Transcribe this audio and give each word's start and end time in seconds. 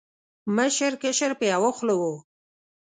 مشر، 0.55 0.91
کشر 1.03 1.31
په 1.39 1.45
یو 1.53 1.63
خوله 1.77 1.95
و 1.99 2.01